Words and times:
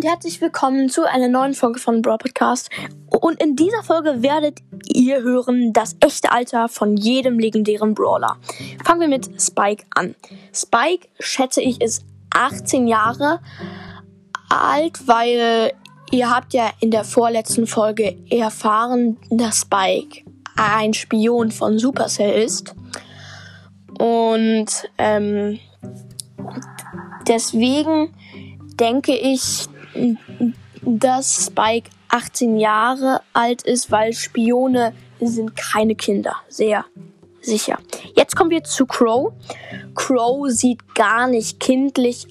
und 0.00 0.06
herzlich 0.06 0.40
willkommen 0.40 0.88
zu 0.88 1.06
einer 1.06 1.28
neuen 1.28 1.52
Folge 1.52 1.78
von 1.78 2.00
Brawl 2.00 2.16
Podcast. 2.16 2.70
Und 3.10 3.38
in 3.38 3.54
dieser 3.54 3.82
Folge 3.82 4.22
werdet 4.22 4.60
ihr 4.86 5.20
hören 5.20 5.74
das 5.74 5.94
echte 6.00 6.32
Alter 6.32 6.70
von 6.70 6.96
jedem 6.96 7.38
legendären 7.38 7.92
Brawler. 7.92 8.38
Fangen 8.82 9.02
wir 9.02 9.08
mit 9.08 9.28
Spike 9.38 9.84
an. 9.94 10.14
Spike, 10.54 11.06
schätze 11.18 11.60
ich, 11.60 11.82
ist 11.82 12.06
18 12.32 12.88
Jahre 12.88 13.40
alt, 14.48 15.06
weil 15.06 15.72
ihr 16.10 16.30
habt 16.30 16.54
ja 16.54 16.70
in 16.80 16.90
der 16.90 17.04
vorletzten 17.04 17.66
Folge 17.66 18.16
erfahren, 18.30 19.18
dass 19.28 19.60
Spike 19.60 20.24
ein 20.56 20.94
Spion 20.94 21.50
von 21.50 21.78
Supercell 21.78 22.42
ist. 22.42 22.74
Und 23.98 24.88
ähm, 24.96 25.58
deswegen 27.28 28.14
denke 28.80 29.14
ich, 29.14 29.68
dass 30.82 31.46
Spike 31.46 31.90
18 32.08 32.58
Jahre 32.58 33.20
alt 33.32 33.62
ist, 33.62 33.90
weil 33.90 34.12
Spione 34.12 34.92
sind 35.20 35.56
keine 35.56 35.94
Kinder. 35.94 36.36
Sehr 36.48 36.84
sicher. 37.40 37.78
Jetzt 38.16 38.36
kommen 38.36 38.50
wir 38.50 38.64
zu 38.64 38.86
Crow. 38.86 39.32
Crow 39.94 40.48
sieht 40.48 40.94
gar 40.94 41.28
nicht 41.28 41.60
kindlich 41.60 42.26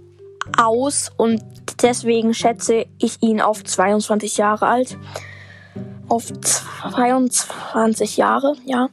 aus 0.57 1.11
und 1.17 1.41
deswegen 1.81 2.33
schätze 2.33 2.85
ich 2.99 3.21
ihn 3.21 3.41
auf 3.41 3.63
22 3.63 4.37
Jahre 4.37 4.67
alt. 4.67 4.97
Auf 6.07 6.31
22 6.41 8.17
Jahre, 8.17 8.55
ja. 8.65 8.89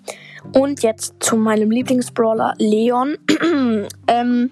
Und 0.54 0.82
jetzt 0.82 1.14
zu 1.20 1.36
meinem 1.36 1.70
Lieblingsbrawler 1.70 2.54
Leon. 2.58 3.16
ähm, 4.06 4.50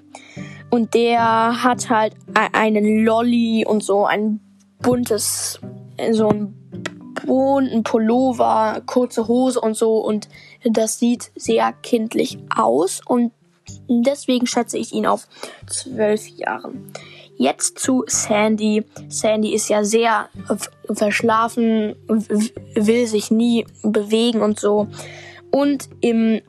und 0.74 0.92
der 0.94 1.62
hat 1.62 1.88
halt 1.88 2.14
e-, 2.36 2.52
einen 2.52 3.04
Lolly 3.04 3.64
und 3.64 3.84
so 3.84 4.06
ein 4.06 4.40
buntes, 4.82 5.60
so 6.10 6.28
ein 6.28 6.52
bunten 7.24 7.84
Pullover, 7.84 8.82
kurze 8.84 9.28
Hose 9.28 9.60
und 9.60 9.76
so. 9.76 9.98
Und 9.98 10.28
das 10.64 10.98
sieht 10.98 11.30
sehr 11.36 11.72
kindlich 11.72 12.38
aus. 12.54 13.02
Und 13.06 13.30
deswegen 13.88 14.48
schätze 14.48 14.76
ich 14.76 14.92
ihn 14.92 15.06
auf 15.06 15.28
zwölf 15.68 16.26
Jahren. 16.26 16.92
Jetzt 17.36 17.78
zu 17.78 18.02
Sandy. 18.08 18.84
Sandy 19.08 19.54
ist 19.54 19.68
ja 19.68 19.84
sehr 19.84 20.28
verschlafen, 20.90 21.94
will 22.08 23.06
sich 23.06 23.30
nie 23.30 23.64
bewegen 23.84 24.42
und 24.42 24.58
so. 24.58 24.88
Und 25.52 25.88
im 26.00 26.40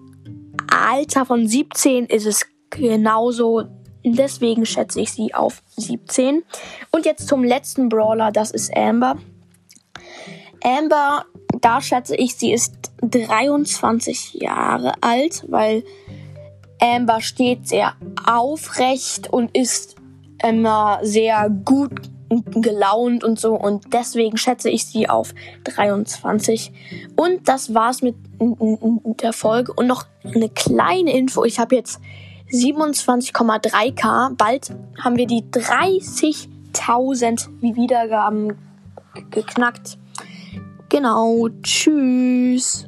Alter 0.67 1.27
von 1.27 1.47
17 1.47 2.07
ist 2.07 2.25
es 2.25 2.47
genauso 2.71 3.65
Deswegen 4.07 4.65
schätze 4.65 5.01
ich 5.01 5.11
sie 5.11 5.33
auf 5.33 5.63
17. 5.77 6.43
Und 6.91 7.05
jetzt 7.05 7.27
zum 7.27 7.43
letzten 7.43 7.89
Brawler, 7.89 8.31
das 8.31 8.51
ist 8.51 8.75
Amber. 8.75 9.17
Amber, 10.63 11.25
da 11.61 11.81
schätze 11.81 12.15
ich, 12.15 12.35
sie 12.35 12.53
ist 12.53 12.91
23 13.01 14.35
Jahre 14.35 14.93
alt, 15.01 15.43
weil 15.47 15.83
Amber 16.79 17.21
steht 17.21 17.67
sehr 17.67 17.93
aufrecht 18.27 19.27
und 19.31 19.55
ist 19.57 19.95
immer 20.43 20.99
sehr 21.01 21.49
gut 21.49 21.93
gelaunt 22.29 23.23
und 23.23 23.39
so 23.39 23.53
und 23.53 23.93
deswegen 23.93 24.37
schätze 24.37 24.69
ich 24.69 24.85
sie 24.85 25.07
auf 25.07 25.33
23. 25.63 26.71
Und 27.15 27.47
das 27.47 27.73
war's 27.73 28.01
mit 28.01 28.15
der 28.39 29.33
Folge 29.33 29.73
und 29.73 29.87
noch 29.87 30.05
eine 30.23 30.49
kleine 30.49 31.15
Info. 31.15 31.43
Ich 31.43 31.59
habe 31.59 31.75
jetzt 31.75 31.99
27,3k. 32.51 34.35
Bald 34.35 34.73
haben 35.03 35.17
wir 35.17 35.27
die 35.27 35.43
30.000 35.43 37.47
Wiedergaben 37.61 38.57
geknackt. 39.31 39.97
Genau. 40.89 41.49
Tschüss. 41.63 42.87